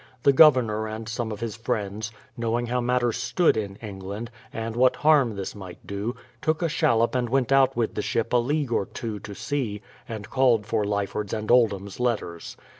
[0.23, 4.75] The Governor and some of his friends, knowing how mat ters stood in England, and
[4.75, 8.37] what harm this might do, took a shallop and went out with the ship a
[8.37, 12.57] league or two to sea, and called for Lyford's and Oldham's letters.